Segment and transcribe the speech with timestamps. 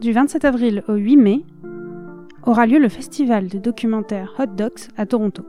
[0.00, 1.44] Du 27 avril au 8 mai
[2.42, 5.44] aura lieu le festival de documentaires Hot Docs à Toronto.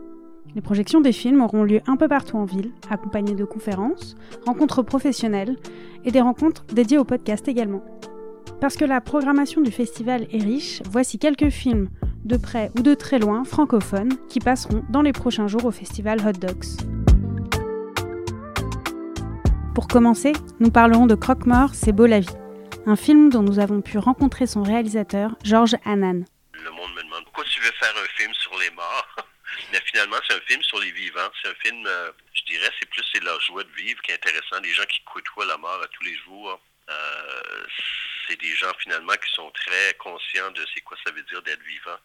[0.56, 4.84] Les projections des films auront lieu un peu partout en ville, accompagnées de conférences, rencontres
[4.84, 5.58] professionnelles
[6.06, 7.84] et des rencontres dédiées au podcast également.
[8.62, 11.90] Parce que la programmation du festival est riche, voici quelques films
[12.24, 16.20] de près ou de très loin francophones qui passeront dans les prochains jours au festival
[16.26, 16.86] Hot Docs.
[19.74, 20.32] Pour commencer,
[20.62, 22.30] nous parlerons de Croque-Mort, C'est beau la vie,
[22.86, 26.26] un film dont nous avons pu rencontrer son réalisateur, Georges Hanan.
[26.54, 29.16] Le monde me demande pourquoi tu veux faire un film sur les morts?
[29.72, 31.30] Mais finalement, c'est un film sur les vivants.
[31.42, 34.16] C'est un film, euh, je dirais, c'est plus c'est leur joie de vivre qui est
[34.16, 34.62] intéressant.
[34.62, 36.60] Les gens qui côtoient la mort à tous les jours.
[36.90, 37.64] Euh,
[38.28, 41.64] c'est des gens finalement qui sont très conscients de c'est quoi ça veut dire d'être
[41.64, 41.98] vivant.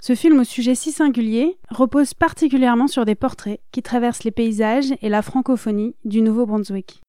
[0.00, 4.92] Ce film au sujet si singulier repose particulièrement sur des portraits qui traversent les paysages
[5.00, 7.00] et la francophonie du Nouveau-Brunswick.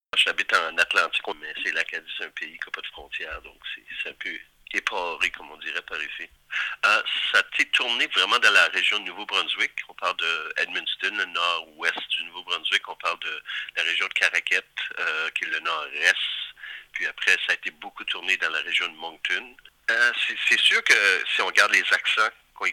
[0.96, 3.58] J'habite en Atlantique, mais c'est l'Acadie, c'est un pays qui n'a pas de frontières, donc
[4.02, 4.38] c'est un peu
[4.74, 6.30] éparé, comme on dirait par ici.
[6.86, 9.72] Euh, ça a été tourné vraiment dans la région de Nouveau-Brunswick.
[9.90, 12.88] On parle de Edmundston, le nord-ouest du Nouveau-Brunswick.
[12.90, 13.44] On parle de
[13.78, 14.66] la région de Caraquette,
[15.00, 16.16] euh, qui est le nord-est.
[16.94, 19.56] Puis après, ça a été beaucoup tourné dans la région de Moncton.
[19.92, 20.12] Euh,
[20.48, 20.94] c'est sûr que
[21.34, 22.30] si on regarde les accents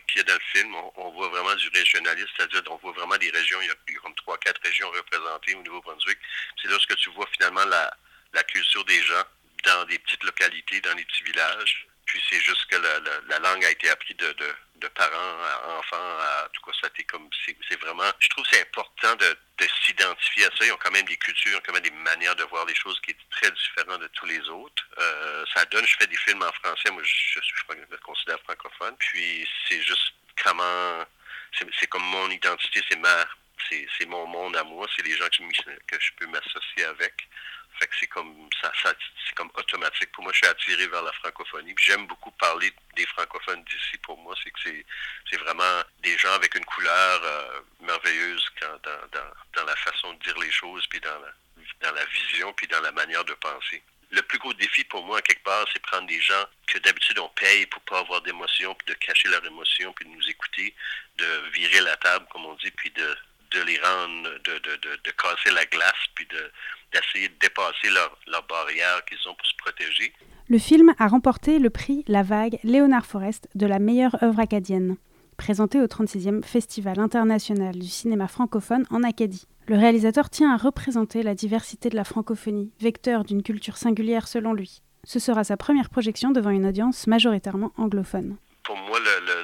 [0.09, 3.17] qu'il y a dans le film, on, voit vraiment du régionalisme, c'est-à-dire on voit vraiment
[3.19, 6.19] des régions, il y a comme trois, quatre régions représentées au Nouveau-Brunswick.
[6.63, 7.93] C'est là que tu vois finalement la,
[8.33, 9.25] la culture des gens
[9.65, 11.87] dans des petites localités, dans des petits villages.
[12.05, 14.35] Puis c'est juste que la, la, langue a été apprise de,
[14.77, 15.97] de, parents à enfants.
[15.97, 18.11] À, en tout cas, ça comme c'est vraiment.
[18.19, 20.67] Je trouve c'est important de, de s'identifier à ça.
[20.67, 22.75] Ils ont quand même des cultures, ils ont quand même des manières de voir les
[22.75, 24.85] choses qui est très différentes de tous les autres.
[24.99, 25.87] Euh, ça donne.
[25.87, 26.91] Je fais des films en français.
[26.91, 28.97] Moi, je, je, je me considère francophone.
[28.99, 31.07] Puis c'est juste comment.
[31.79, 33.27] C'est comme mon identité, c'est ma
[33.99, 37.29] c'est mon monde à moi, c'est les gens que je, que je peux m'associer avec.
[37.79, 38.93] Fait que c'est comme ça, ça
[39.27, 40.13] c'est comme automatique.
[40.13, 41.75] Pour moi, je suis attiré vers la francophonie.
[41.79, 43.99] j'aime beaucoup parler des francophones d'ici.
[44.03, 44.85] Pour moi, c'est que c'est,
[45.31, 50.13] c'est vraiment des gens avec une couleur euh, merveilleuse quand, dans, dans, dans, la façon
[50.15, 51.33] de dire les choses, puis dans la,
[51.89, 53.83] dans la vision, puis dans la manière de penser.
[54.11, 57.29] Le plus gros défi pour moi, quelque part, c'est prendre des gens que d'habitude on
[57.31, 60.75] paye pour pas avoir d'émotion, puis de cacher leur émotion, puis de nous écouter,
[61.17, 63.17] de virer la table, comme on dit, puis de
[63.53, 66.27] de les rendre, de, de, de, de casser la glace, puis
[66.93, 70.13] d'essayer de, dépasser leur, leur barrière qu'ils ont pour se protéger.
[70.49, 74.97] Le film a remporté le prix La Vague Léonard Forest de la meilleure œuvre acadienne,
[75.37, 79.47] présenté au 36e Festival international du cinéma francophone en Acadie.
[79.69, 84.53] Le réalisateur tient à représenter la diversité de la francophonie, vecteur d'une culture singulière selon
[84.53, 84.83] lui.
[85.05, 88.37] Ce sera sa première projection devant une audience majoritairement anglophone.
[88.65, 89.42] Pour moi, le, le,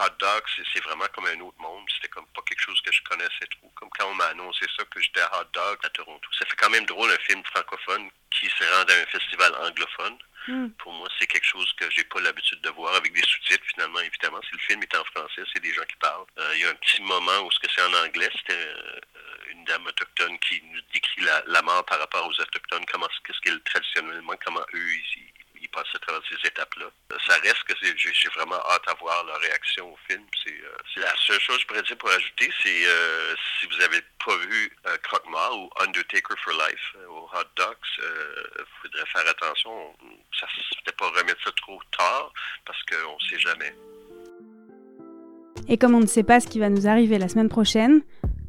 [0.00, 0.42] hot dog,
[0.72, 1.84] c'est vraiment comme un autre monde.
[1.94, 3.70] C'était comme pas quelque chose que je connaissais trop.
[3.74, 6.28] Comme quand on m'a annoncé ça, que j'étais à hot dog à Toronto.
[6.38, 10.18] Ça fait quand même drôle un film francophone qui se rend à un festival anglophone.
[10.46, 10.68] Mm.
[10.78, 14.00] Pour moi, c'est quelque chose que j'ai pas l'habitude de voir avec des sous-titres, finalement,
[14.00, 14.40] évidemment.
[14.42, 16.26] Si le film est en français, c'est des gens qui parlent.
[16.38, 19.00] Euh, il y a un petit moment où ce que c'est en anglais, c'était euh,
[19.50, 23.40] une dame autochtone qui nous décrit la, la, mort par rapport aux autochtones, comment qu'est-ce
[23.40, 25.32] qu'elle traditionnellement, comment eux ici
[25.68, 26.86] ils passent à travers ces étapes-là.
[27.26, 30.24] Ça reste que j'ai vraiment hâte à voir leur réaction au film.
[30.44, 33.76] C'est euh, la seule chose que je pourrais dire pour ajouter, c'est euh, si vous
[33.78, 38.64] n'avez pas vu euh, Croque-Mort ou Undertaker for Life euh, au Hot Dogs, il euh,
[38.82, 39.70] faudrait faire attention.
[40.38, 40.46] Ça
[40.86, 42.32] ne pas remettre ça trop tard
[42.64, 43.74] parce qu'on ne sait jamais.
[45.68, 48.02] Et comme on ne sait pas ce qui va nous arriver la semaine prochaine,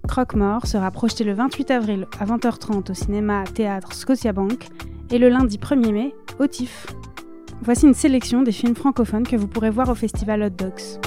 [0.08, 4.66] Croque-Mort sera projeté le 28 avril à 20h30 au cinéma Théâtre Scotiabank
[5.12, 6.88] et le lundi 1er mai au TIFF.
[7.62, 11.02] Voici une sélection des films francophones que vous pourrez voir au festival Hot Dogs.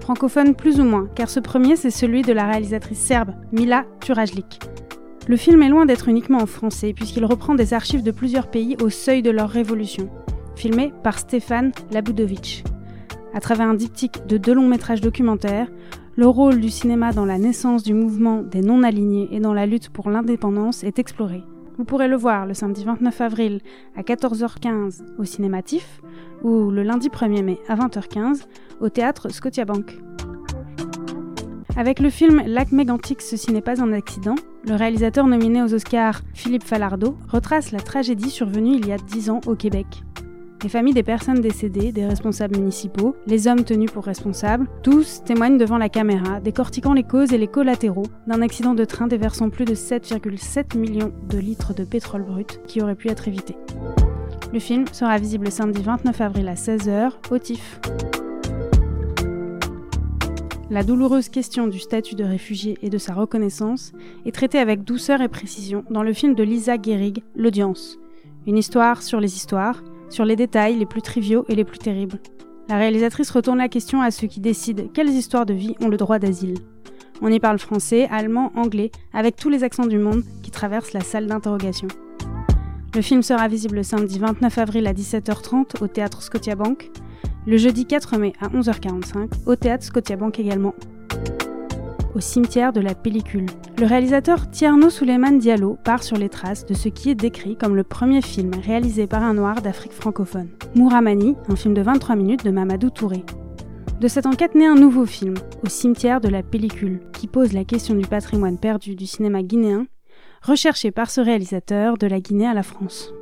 [0.00, 4.60] Francophone plus ou moins, car ce premier c'est celui de la réalisatrice serbe Mila Turajlik.
[5.26, 8.76] Le film est loin d'être uniquement en français puisqu'il reprend des archives de plusieurs pays
[8.80, 10.08] au seuil de leur révolution,
[10.54, 12.64] filmé par Stéphane Labudovic.
[13.34, 15.68] À travers un diptyque de deux longs métrages documentaires,
[16.14, 19.88] le rôle du cinéma dans la naissance du mouvement des non-alignés et dans la lutte
[19.88, 21.42] pour l'indépendance est exploré.
[21.78, 23.60] Vous pourrez le voir le samedi 29 avril
[23.96, 26.02] à 14h15 au Cinématif
[26.42, 28.42] ou le lundi 1er mai à 20h15
[28.80, 29.98] au théâtre Scotiabank.
[31.76, 34.34] Avec le film Lac mégantic, ceci n'est pas un accident,
[34.66, 39.30] le réalisateur nominé aux Oscars, Philippe Falardeau, retrace la tragédie survenue il y a 10
[39.30, 40.02] ans au Québec.
[40.62, 45.58] Les familles des personnes décédées, des responsables municipaux, les hommes tenus pour responsables, tous témoignent
[45.58, 49.64] devant la caméra, décortiquant les causes et les collatéraux d'un accident de train déversant plus
[49.64, 53.56] de 7,7 millions de litres de pétrole brut qui aurait pu être évité.
[54.52, 57.80] Le film sera visible samedi 29 avril à 16h au TIFF.
[60.70, 63.92] La douloureuse question du statut de réfugié et de sa reconnaissance
[64.26, 67.98] est traitée avec douceur et précision dans le film de Lisa Gehrig, L'Audience.
[68.46, 69.82] Une histoire sur les histoires,
[70.12, 72.18] sur les détails les plus triviaux et les plus terribles.
[72.68, 75.96] La réalisatrice retourne la question à ceux qui décident quelles histoires de vie ont le
[75.96, 76.58] droit d'asile.
[77.20, 81.00] On y parle français, allemand, anglais, avec tous les accents du monde qui traversent la
[81.00, 81.88] salle d'interrogation.
[82.94, 86.90] Le film sera visible le samedi 29 avril à 17h30 au théâtre Scotiabank,
[87.46, 90.74] le jeudi 4 mai à 11h45 au théâtre Scotiabank également
[92.14, 93.46] au cimetière de la pellicule.
[93.78, 97.76] Le réalisateur Tierno Souleymane Diallo part sur les traces de ce qui est décrit comme
[97.76, 100.48] le premier film réalisé par un noir d'Afrique francophone.
[100.74, 103.24] Mouramani, un film de 23 minutes de Mamadou Touré.
[104.00, 107.64] De cette enquête naît un nouveau film, Au cimetière de la pellicule, qui pose la
[107.64, 109.86] question du patrimoine perdu du cinéma guinéen,
[110.42, 113.12] recherché par ce réalisateur de la Guinée à la France.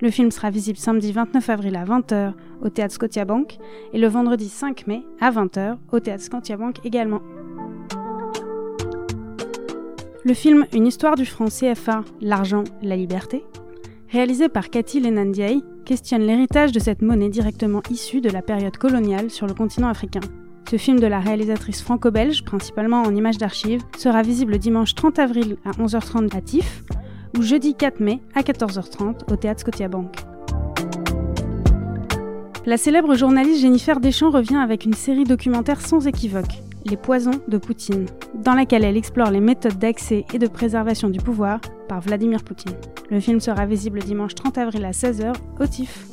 [0.00, 3.58] Le film sera visible samedi 29 avril à 20h au théâtre Scotiabank
[3.92, 7.20] et le vendredi 5 mai à 20h au théâtre Scotiabank également.
[10.24, 13.44] Le film Une histoire du franc CFA, l'argent, la liberté,
[14.08, 19.30] réalisé par Cathy Lenandiaï, questionne l'héritage de cette monnaie directement issue de la période coloniale
[19.30, 20.20] sur le continent africain.
[20.70, 25.56] Ce film de la réalisatrice franco-belge, principalement en images d'archives, sera visible dimanche 30 avril
[25.64, 26.84] à 11h30 à TIFF
[27.36, 30.14] ou jeudi 4 mai à 14h30 au théâtre Scotiabank.
[32.64, 37.58] La célèbre journaliste Jennifer Deschamps revient avec une série documentaire sans équivoque, les poisons de
[37.58, 42.42] Poutine, dans laquelle elle explore les méthodes d'accès et de préservation du pouvoir par Vladimir
[42.42, 42.76] Poutine.
[43.10, 46.06] Le film sera visible dimanche 30 avril à 16h au TIFF.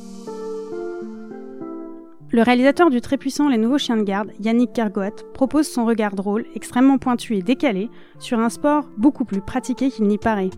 [2.32, 6.14] Le réalisateur du très puissant Les Nouveaux Chiens de Garde, Yannick Kergoat, propose son regard
[6.14, 7.90] drôle, extrêmement pointu et décalé,
[8.20, 10.50] sur un sport beaucoup plus pratiqué qu'il n'y paraît.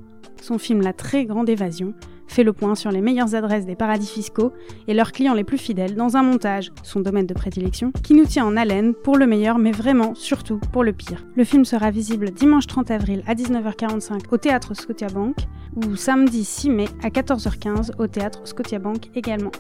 [0.43, 1.94] Son film La très grande évasion
[2.32, 4.52] fait le point sur les meilleures adresses des paradis fiscaux
[4.88, 8.25] et leurs clients les plus fidèles dans un montage, son domaine de prédilection, qui nous
[8.25, 11.25] tient en haleine pour le meilleur mais vraiment surtout pour le pire.
[11.37, 15.37] Le film sera visible dimanche 30 avril à 19h45 au théâtre Scotiabank
[15.76, 19.52] ou samedi 6 mai à 14h15 au théâtre Scotiabank également.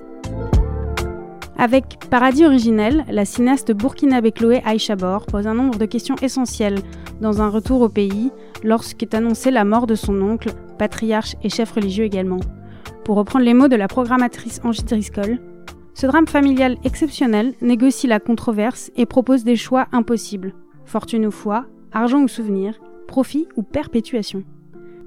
[1.58, 6.80] Avec Paradis originel, la cinéaste burkinabé Chloé Aïcha Bor pose un nombre de questions essentielles
[7.20, 8.32] dans un retour au pays
[8.64, 12.40] lorsqu'est annoncée la mort de son oncle, patriarche et chef religieux également.
[13.04, 15.40] Pour reprendre les mots de la programmatrice Angie Driscoll,
[15.92, 20.54] ce drame familial exceptionnel négocie la controverse et propose des choix impossibles.
[20.84, 24.44] Fortune ou foi, argent ou souvenir, profit ou perpétuation.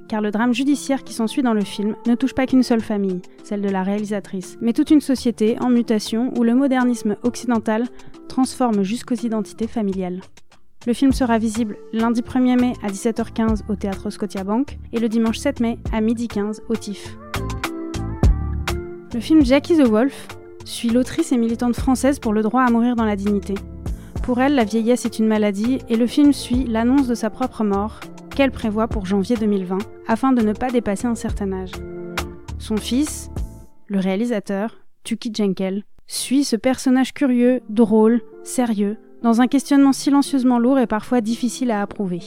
[0.10, 3.22] Car le drame judiciaire qui s'ensuit dans le film ne touche pas qu'une seule famille,
[3.44, 7.86] celle de la réalisatrice, mais toute une société en mutation où le modernisme occidental
[8.28, 10.20] transforme jusqu'aux identités familiales.
[10.86, 15.38] Le film sera visible lundi 1er mai à 17h15 au théâtre Scotiabank et le dimanche
[15.38, 17.18] 7 mai à 12h15 au TIFF.
[19.16, 20.28] Le film Jackie the Wolf
[20.66, 23.54] suit l'autrice et militante française pour le droit à mourir dans la dignité.
[24.24, 27.64] Pour elle, la vieillesse est une maladie et le film suit l'annonce de sa propre
[27.64, 28.02] mort,
[28.36, 29.78] qu'elle prévoit pour janvier 2020,
[30.10, 31.72] afin de ne pas dépasser un certain âge.
[32.60, 33.30] Son fils,
[33.88, 40.78] le réalisateur, Tuki Jenkel, suit ce personnage curieux, drôle, sérieux, dans un questionnement silencieusement lourd
[40.78, 42.20] et parfois difficile à approuver.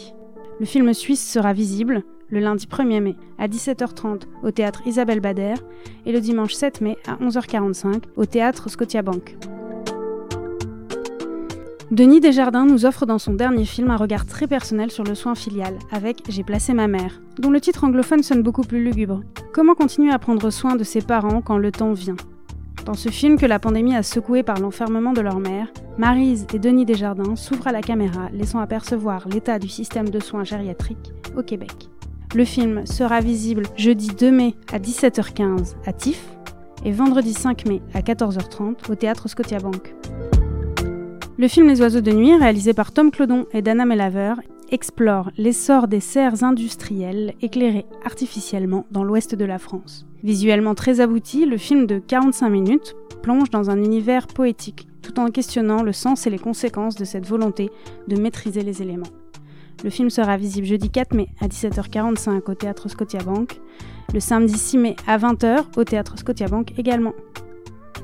[0.59, 5.55] Le film suisse sera visible, le lundi 1er mai à 17h30 au théâtre Isabelle Bader
[6.07, 9.37] et le dimanche 7 mai à 11h45 au théâtre Scotiabank.
[11.91, 15.35] Denis Desjardins nous offre dans son dernier film un regard très personnel sur le soin
[15.35, 19.23] filial, avec J'ai placé ma mère, dont le titre anglophone sonne beaucoup plus lugubre.
[19.55, 22.17] Comment continuer à prendre soin de ses parents quand le temps vient?
[22.85, 26.59] Dans ce film que la pandémie a secoué par l'enfermement de leur mère, Marise et
[26.59, 31.43] Denis Desjardins s'ouvrent à la caméra, laissant apercevoir l'état du système de soins gériatriques au
[31.43, 31.89] Québec.
[32.35, 36.23] Le film sera visible jeudi 2 mai à 17h15 à TIFF
[36.85, 39.95] et vendredi 5 mai à 14h30 au théâtre Scotiabank.
[41.39, 44.35] Le film Les oiseaux de nuit, réalisé par Tom Clodon et Dana Melaver,
[44.71, 50.07] explore l'essor des serres industrielles éclairées artificiellement dans l'ouest de la France.
[50.23, 55.29] Visuellement très abouti, le film de 45 minutes plonge dans un univers poétique, tout en
[55.29, 57.71] questionnant le sens et les conséquences de cette volonté
[58.07, 59.07] de maîtriser les éléments.
[59.85, 63.61] Le film sera visible jeudi 4 mai à 17h45 au théâtre Scotiabank,
[64.13, 67.15] le samedi 6 mai à 20h au théâtre Scotiabank également.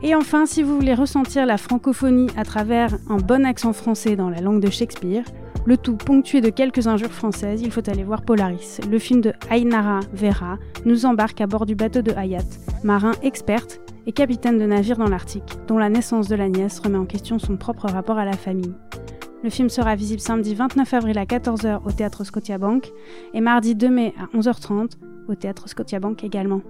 [0.02, 4.30] Et enfin, si vous voulez ressentir la francophonie à travers un bon accent français dans
[4.30, 5.24] la langue de Shakespeare,
[5.66, 8.80] le tout ponctué de quelques injures françaises, il faut aller voir Polaris.
[8.90, 12.44] Le film de Ainara Vera nous embarque à bord du bateau de Hayat,
[12.82, 16.98] marin experte et capitaine de navire dans l'Arctique, dont la naissance de la nièce remet
[16.98, 18.74] en question son propre rapport à la famille.
[19.44, 22.90] Le film sera visible samedi 29 avril à 14h au théâtre Scotiabank
[23.34, 24.92] et mardi 2 mai à 11h30
[25.28, 26.62] au théâtre Scotiabank également.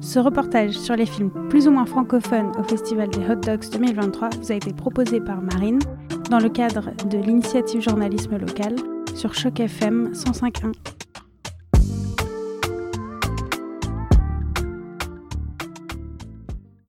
[0.00, 4.30] Ce reportage sur les films plus ou moins francophones au Festival des Hot Dogs 2023
[4.40, 5.80] vous a été proposé par Marine
[6.30, 8.76] dans le cadre de l'initiative journalisme local
[9.16, 10.97] sur Choc FM 105.1.